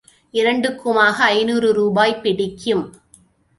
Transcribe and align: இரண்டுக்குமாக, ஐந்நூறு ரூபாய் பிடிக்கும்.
இரண்டுக்குமாக, 0.33 1.17
ஐந்நூறு 1.35 1.73
ரூபாய் 1.73 2.19
பிடிக்கும். 2.21 2.83